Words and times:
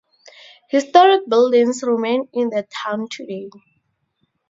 Historic 0.71 1.29
buildings 1.29 1.83
remain 1.83 2.27
in 2.33 2.49
the 2.49 2.65
town 2.83 3.05
today. 3.07 3.51